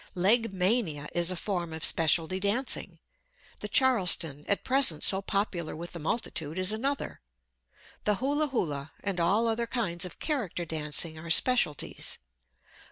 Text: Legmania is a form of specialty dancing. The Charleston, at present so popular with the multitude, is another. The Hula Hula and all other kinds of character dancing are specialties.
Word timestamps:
Legmania 0.15 1.07
is 1.13 1.29
a 1.29 1.35
form 1.35 1.71
of 1.73 1.85
specialty 1.85 2.39
dancing. 2.39 2.97
The 3.59 3.67
Charleston, 3.67 4.45
at 4.47 4.63
present 4.63 5.03
so 5.03 5.21
popular 5.21 5.75
with 5.75 5.91
the 5.91 5.99
multitude, 5.99 6.57
is 6.57 6.71
another. 6.71 7.21
The 8.05 8.15
Hula 8.15 8.47
Hula 8.47 8.93
and 9.03 9.19
all 9.19 9.47
other 9.47 9.67
kinds 9.67 10.03
of 10.03 10.17
character 10.17 10.65
dancing 10.65 11.19
are 11.19 11.29
specialties. 11.29 12.17